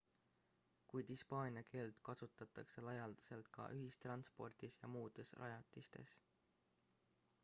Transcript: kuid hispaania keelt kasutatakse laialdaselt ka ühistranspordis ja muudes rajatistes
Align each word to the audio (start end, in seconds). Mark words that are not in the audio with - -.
kuid 0.91 1.09
hispaania 1.13 1.61
keelt 1.71 1.99
kasutatakse 2.09 2.83
laialdaselt 2.87 3.51
ka 3.57 3.67
ühistranspordis 3.81 4.79
ja 4.85 4.91
muudes 4.95 5.35
rajatistes 5.43 6.19